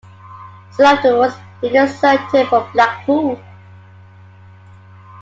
Soon 0.71 0.85
afterwards 0.87 1.35
he 1.61 1.69
deserted 1.69 2.47
from 2.47 2.71
Blackpool. 2.71 3.39